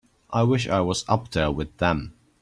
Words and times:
I 0.31 0.41
wish 0.41 0.67
I 0.67 0.81
was 0.81 1.05
up 1.07 1.29
there 1.29 1.51
with 1.51 1.77
them. 1.77 2.15